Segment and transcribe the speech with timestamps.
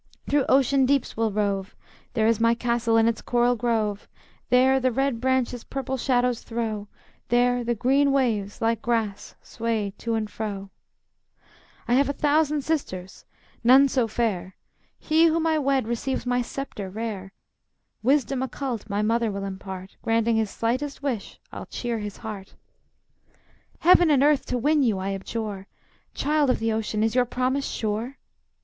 [0.27, 1.75] through ocean deeps we'll rove;
[2.15, 4.07] There is my castle in its coral grove;
[4.49, 6.87] There the red branches purple shadows throw,
[7.27, 10.71] There the green waves, like grass, sway to and fro,
[11.87, 13.25] "I have a thousand sisters;
[13.63, 14.55] none so fair.
[14.97, 17.31] He whom I wed receives my sceptre rare.
[18.01, 19.97] Wisdom occult my mother will impart.
[20.01, 22.55] Granting his slightest wish, I'll cheer his heart."
[23.81, 25.67] "Heaven and earth to win you I abjure!
[26.15, 28.17] Child of the ocean, is your promise sure?"